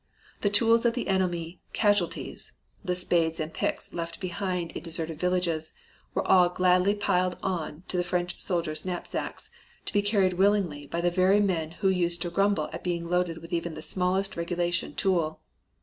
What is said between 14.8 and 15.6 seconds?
tool.